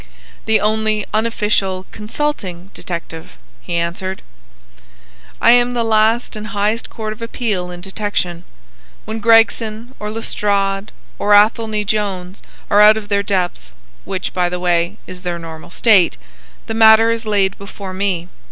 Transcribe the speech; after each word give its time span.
"The 0.45 0.59
only 0.59 1.05
unofficial 1.13 1.85
consulting 1.91 2.71
detective," 2.73 3.37
he 3.61 3.75
answered. 3.75 4.23
"I 5.39 5.51
am 5.51 5.75
the 5.75 5.83
last 5.83 6.35
and 6.35 6.47
highest 6.47 6.89
court 6.89 7.13
of 7.13 7.21
appeal 7.21 7.69
in 7.69 7.81
detection. 7.81 8.43
When 9.05 9.19
Gregson 9.19 9.93
or 9.99 10.09
Lestrade 10.09 10.91
or 11.19 11.35
Athelney 11.35 11.85
Jones 11.85 12.41
are 12.71 12.81
out 12.81 12.97
of 12.97 13.09
their 13.09 13.21
depths—which, 13.21 14.33
by 14.33 14.49
the 14.49 14.59
way, 14.59 14.97
is 15.05 15.21
their 15.21 15.37
normal 15.37 15.69
state—the 15.69 16.73
matter 16.73 17.11
is 17.11 17.27
laid 17.27 17.55
before 17.59 17.93
me. 17.93 18.27